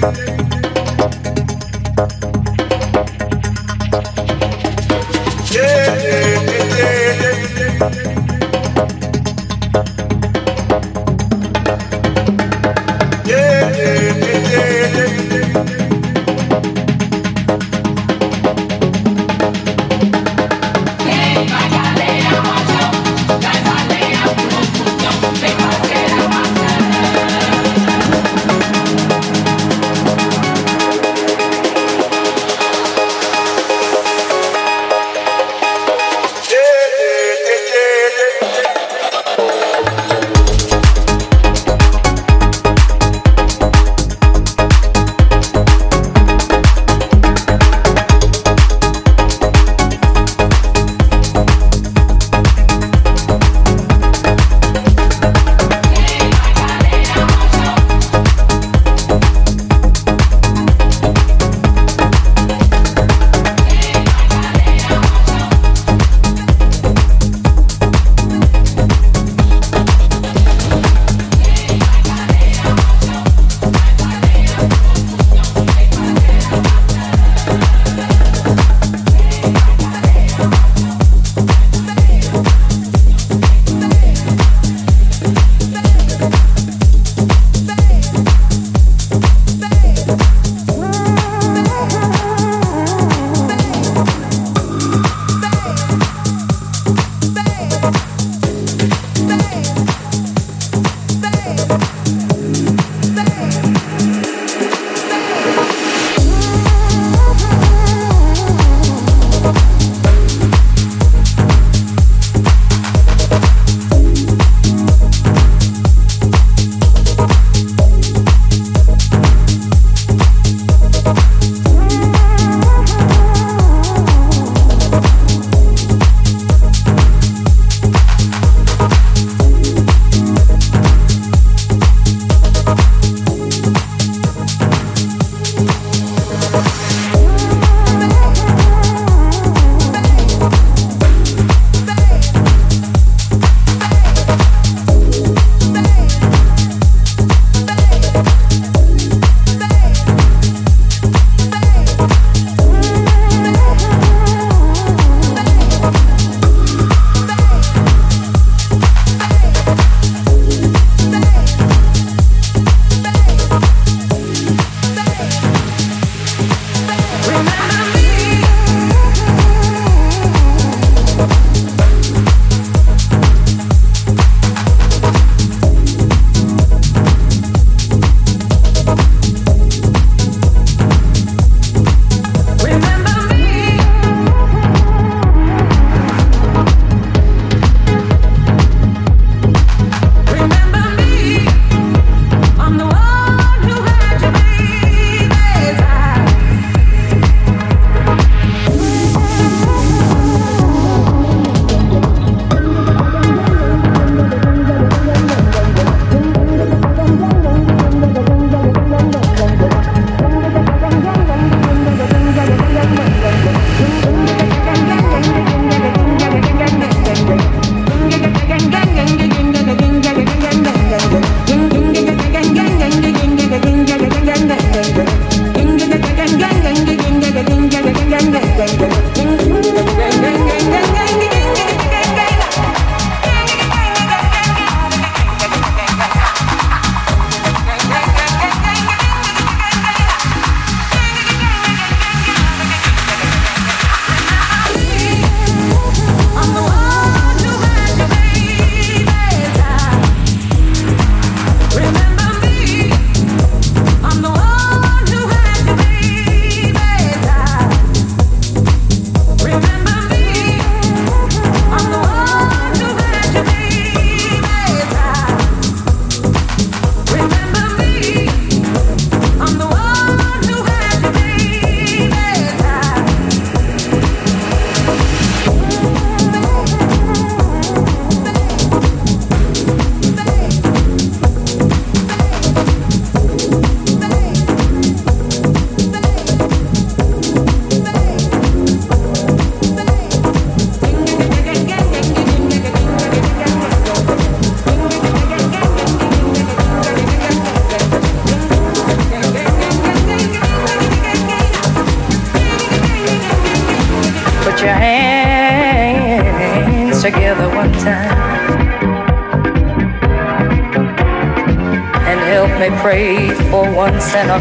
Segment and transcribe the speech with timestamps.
[0.00, 0.29] Bye.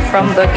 [0.10, 0.49] From the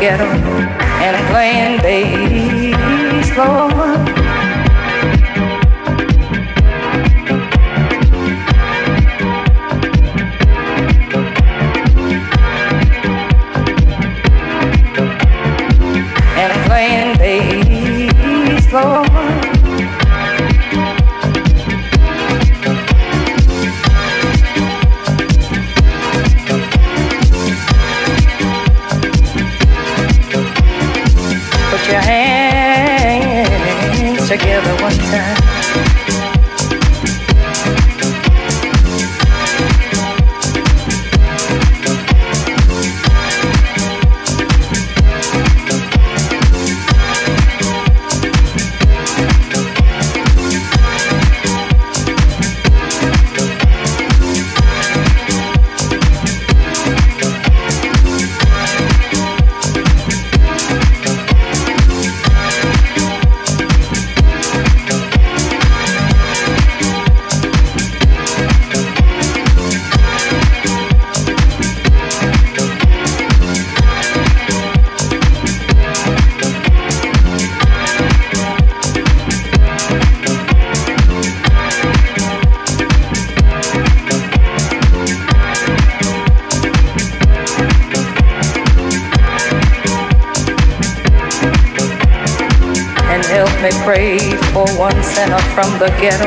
[95.55, 96.27] from the ghetto.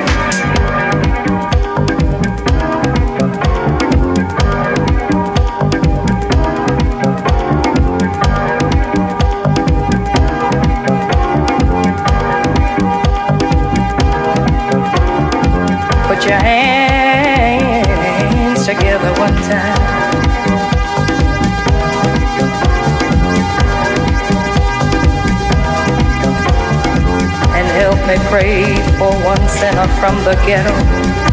[16.08, 17.46] Put your hands
[18.68, 19.86] together one time.
[27.56, 31.25] And help me pray for one sinner from the ghetto.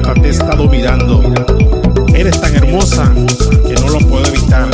[0.00, 1.22] te he estado mirando.
[2.14, 3.12] Eres tan hermosa
[3.66, 4.70] que no lo puedo evitar.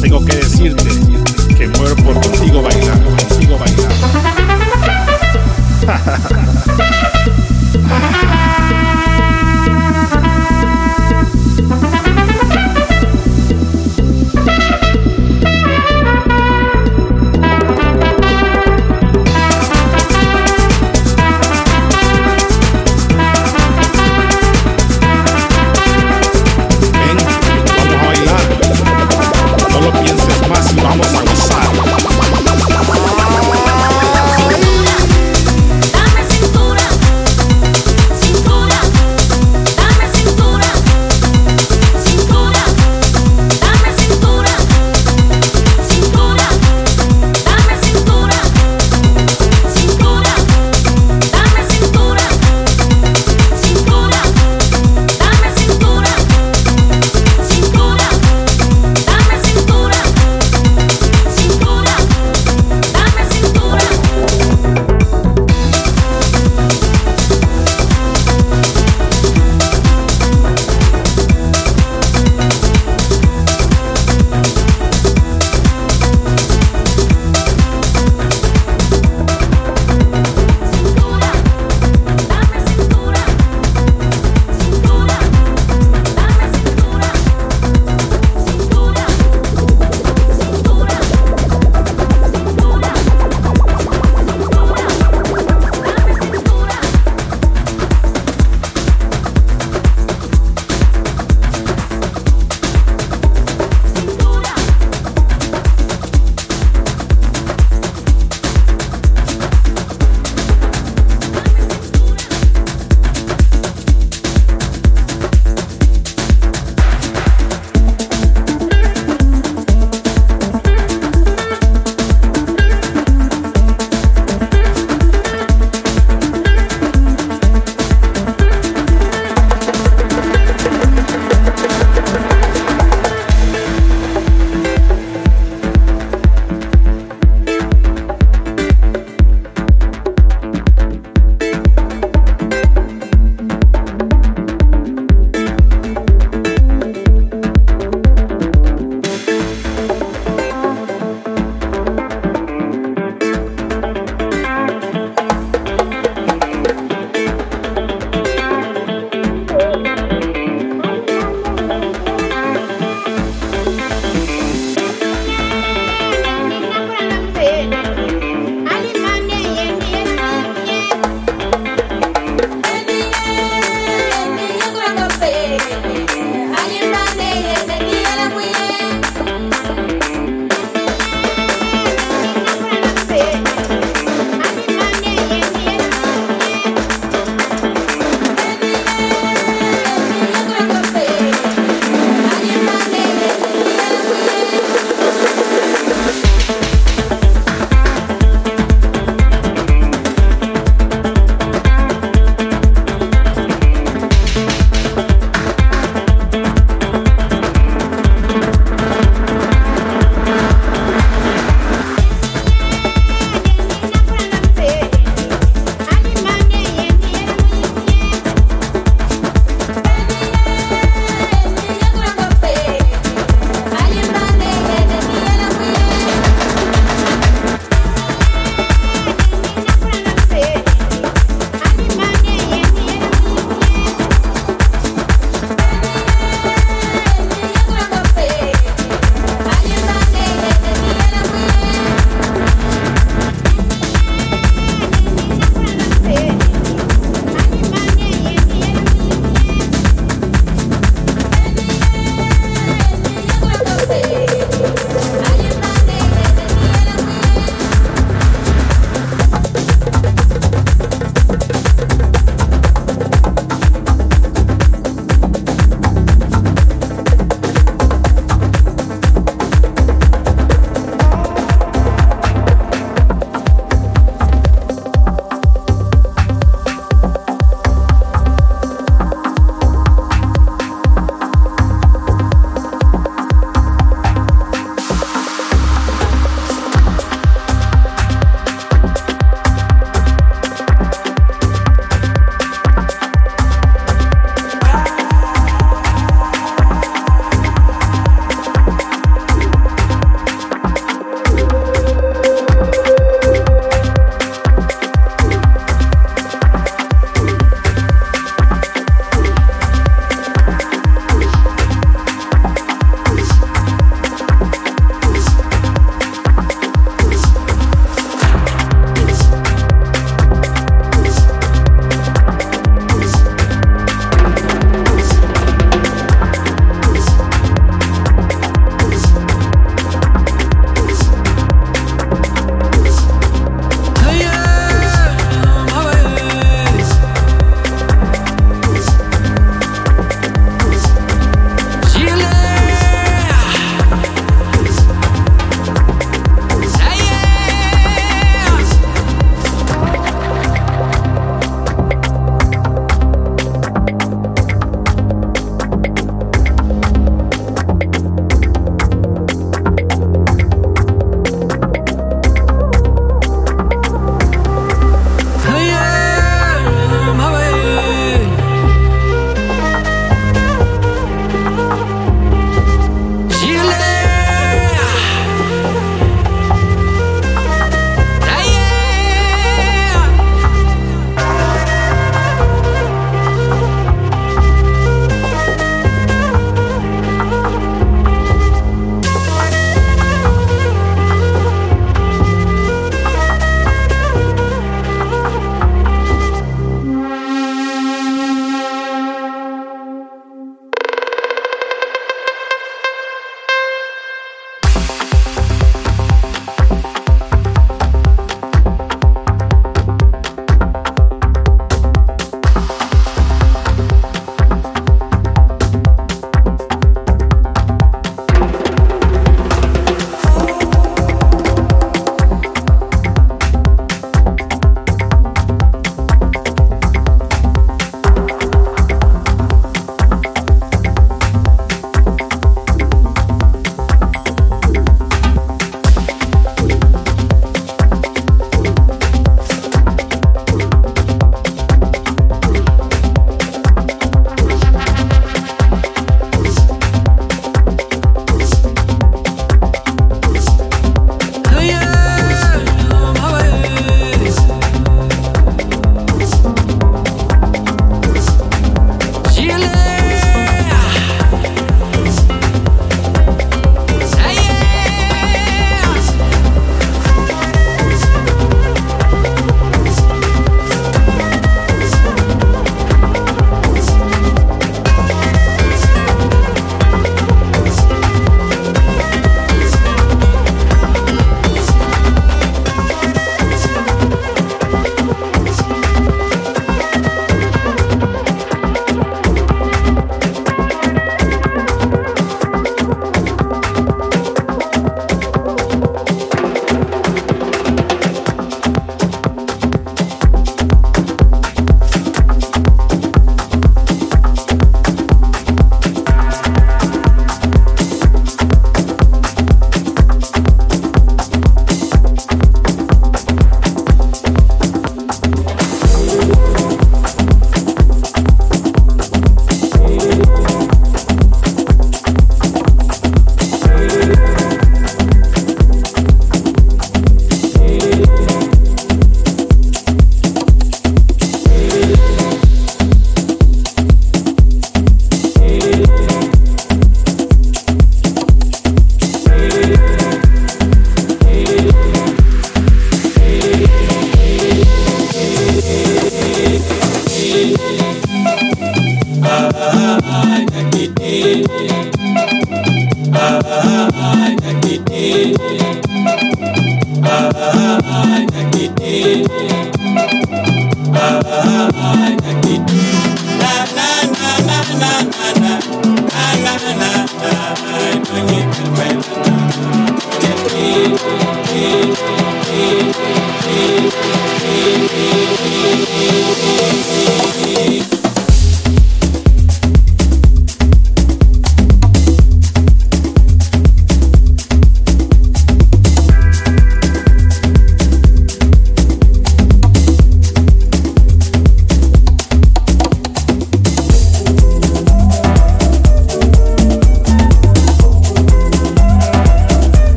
[0.00, 0.84] Tengo que decirte
[1.56, 3.92] que muero por contigo bailar, contigo bailar.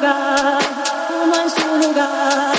[0.00, 0.58] lugar,
[1.22, 2.49] uno en su lugar.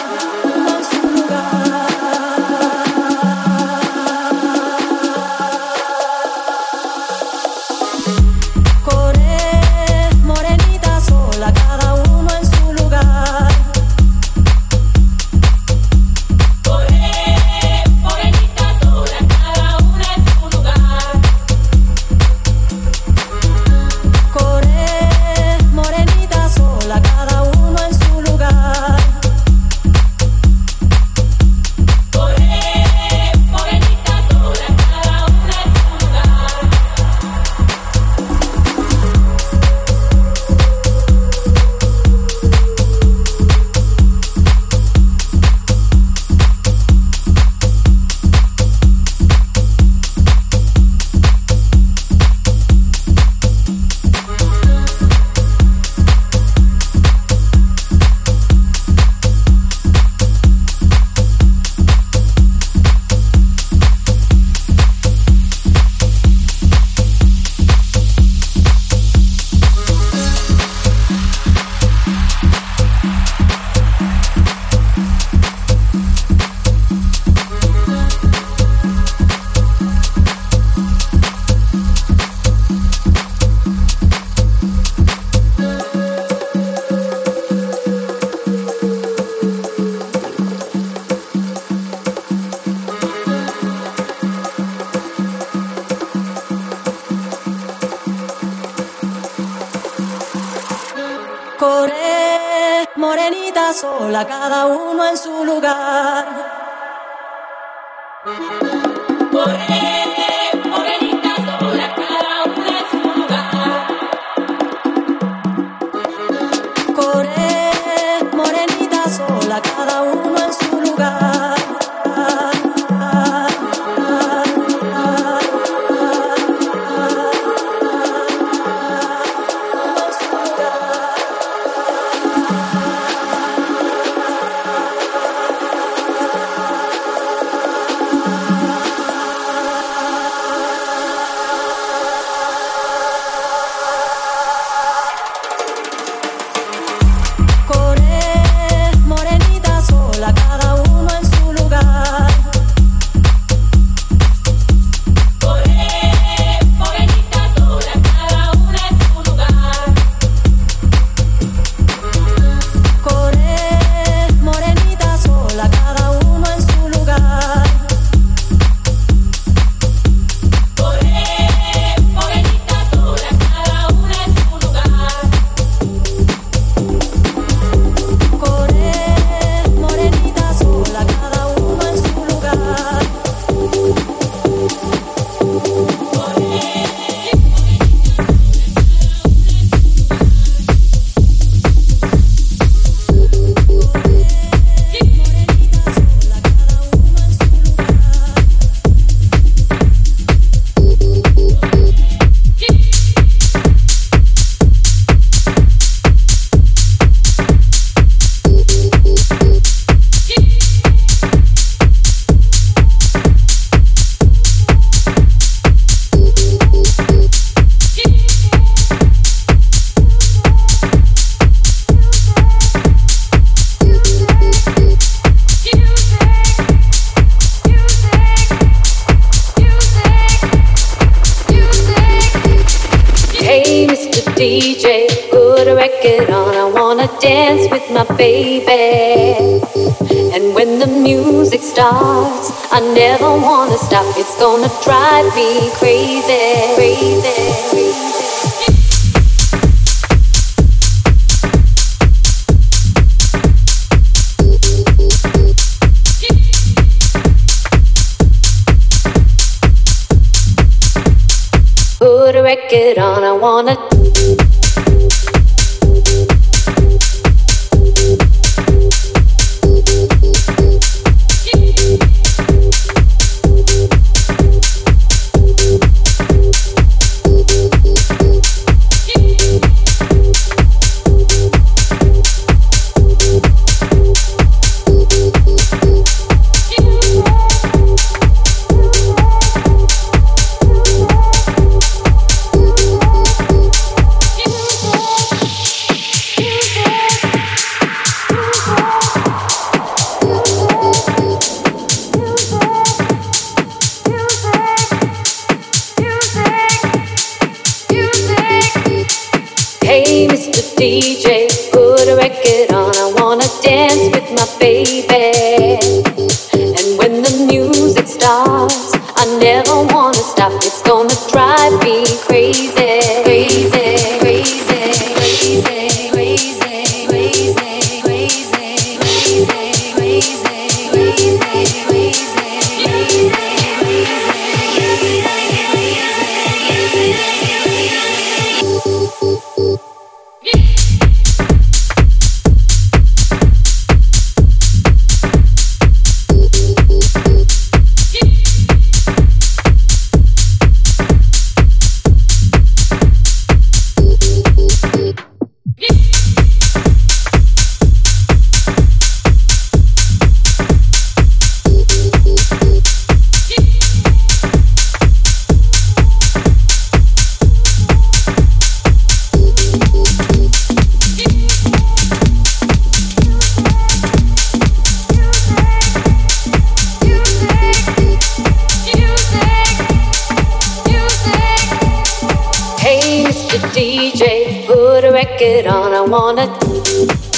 [384.11, 387.30] DJ, put a record on, I wanna.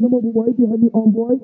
[0.00, 1.38] number will be on board.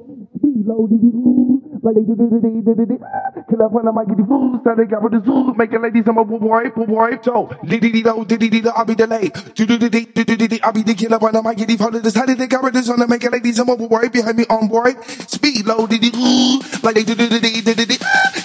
[4.76, 8.24] They got with the zoo, making ladies I'm a boy, boy, so diddy dee do,
[8.24, 9.32] diddy dee I'll be delayed.
[9.54, 12.14] Do do do do do I'll be the killer when I might get follow this.
[12.14, 14.44] How did they got with this on the making ladies I'm a boy behind me
[14.50, 14.92] on boy.
[15.26, 16.10] Speed low, diddy
[16.82, 17.96] like they do do do do do do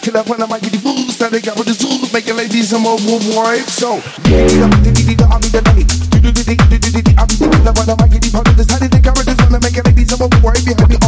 [0.01, 2.85] Killer when I might get fool, so they got with the zoo, making ladies I'm
[2.85, 5.87] a boy, so diddy dee do, I'll be delayed.
[6.21, 8.69] Do do do do I'll be the killer when I might get follow this.
[8.69, 11.00] How did they got with this on the making ladies I'm a boy behind me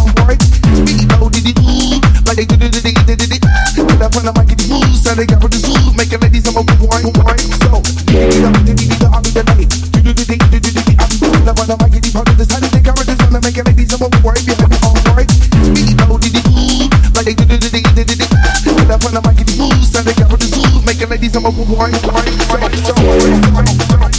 [4.15, 6.64] when I might get fool, so they got with the zoo, making ladies I'm a
[6.64, 7.81] boy, boy, so
[9.10, 9.69] I'll be delayed.
[9.90, 12.34] Do do do do do do I'll be the killer when I might get follow
[12.38, 12.52] this.
[12.53, 14.77] How did they got with this on the making ladies I'm a boy behind me
[14.85, 15.26] on boy.
[15.26, 16.45] Speed low, diddy
[17.18, 18.27] like they do do do do do do
[18.61, 21.45] Killer when I might get fool, so they got with the zoo, making ladies I'm
[21.45, 22.30] a boy, boy,
[22.85, 24.12] so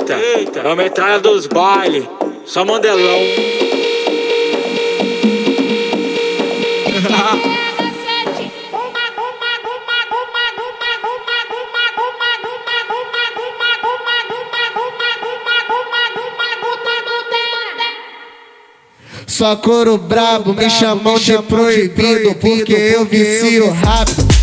[0.00, 2.08] Eita, eita, é a metralha dos bailes,
[2.46, 3.20] só mandelão.
[19.26, 24.39] Só coro brabo, me chamam de proibido, porque eu vicio rápido.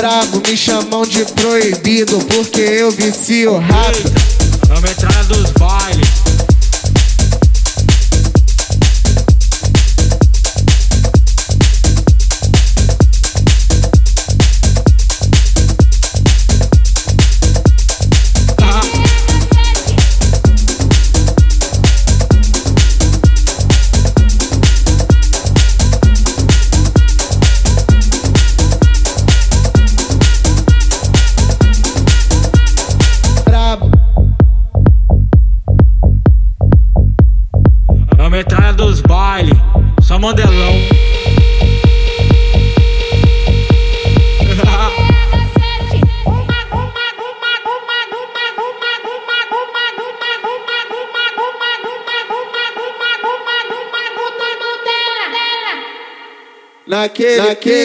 [0.00, 4.10] Brabo, me chamam de proibido, porque eu vicio rápido.
[4.74, 6.09] A metralha dos bailes.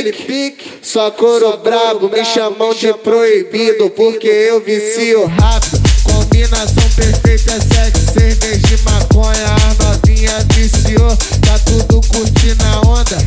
[0.05, 5.81] Naquele pique, só coro brabo, me chamam de proibido, porque eu vicio rápido.
[6.03, 11.09] Combinação perfeita, é sexo, cerveja e maconha, a novinha viciou,
[11.41, 13.17] tá tudo curtindo a onda.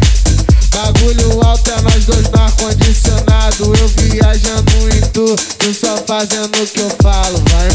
[0.73, 3.73] Bagulho alto é nós dois no ar-condicionado.
[3.81, 7.43] Eu viajando em tu, tu só fazendo o que eu falo.
[7.51, 7.69] Vai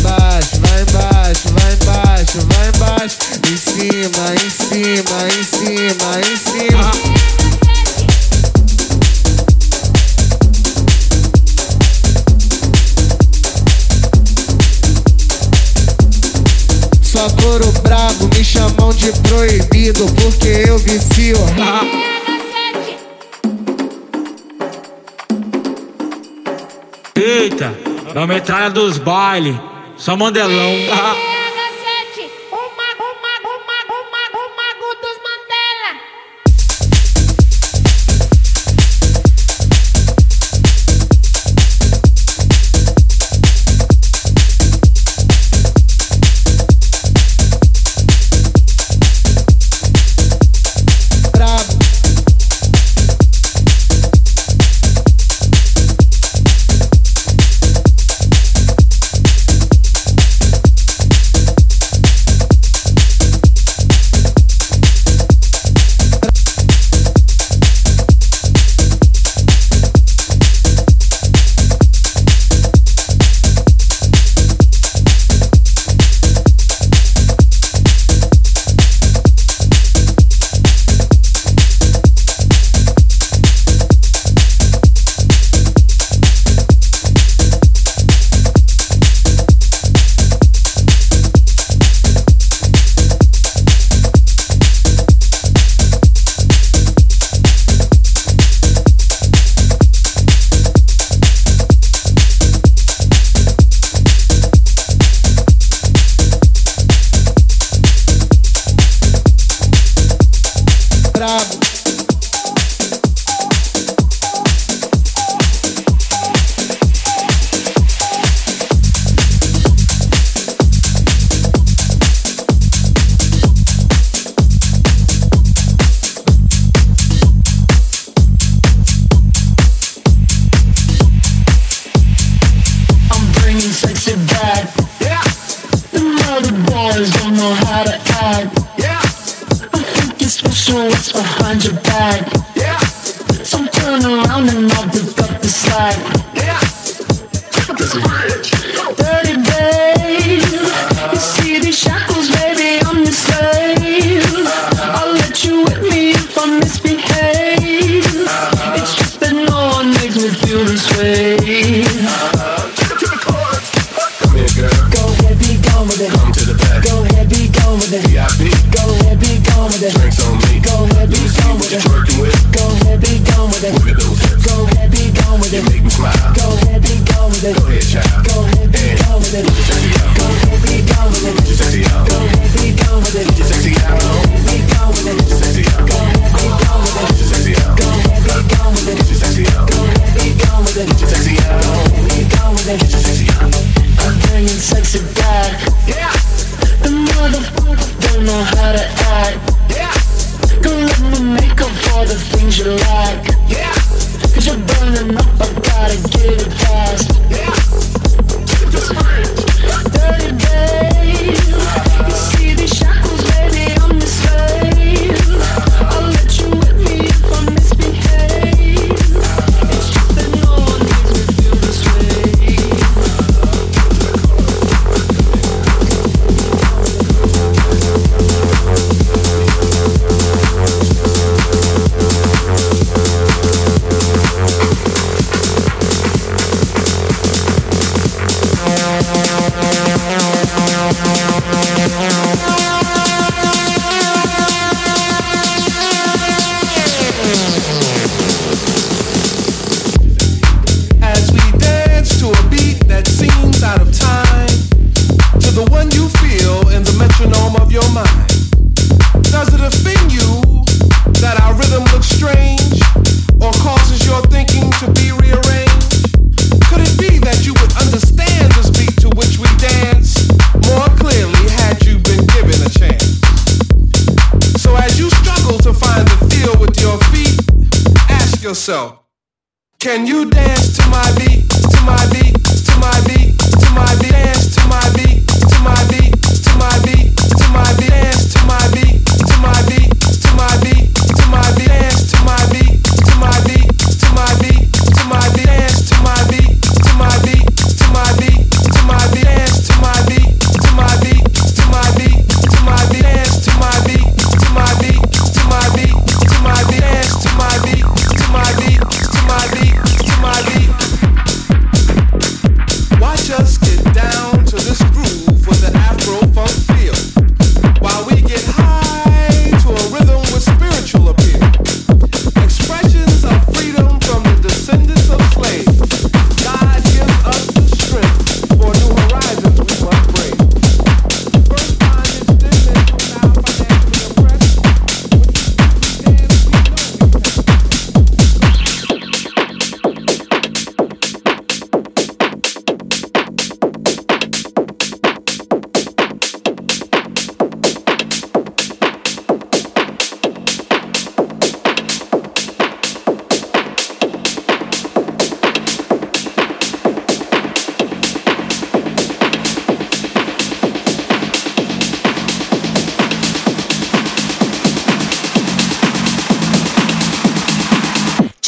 [28.27, 29.55] metralha dos bailes,
[29.97, 31.32] só mandelão.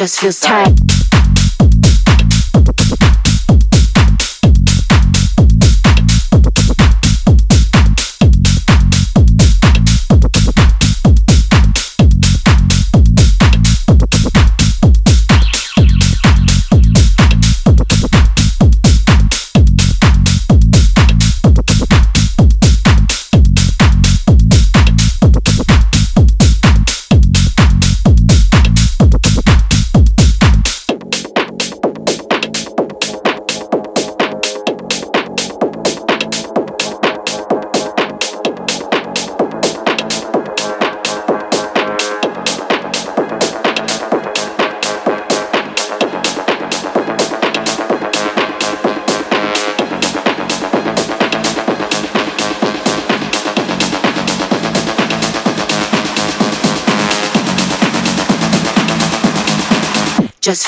[0.06, 0.75] just feels tight.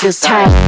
[0.08, 0.67] just time.